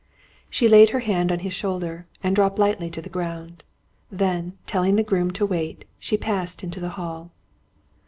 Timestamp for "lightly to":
2.57-3.03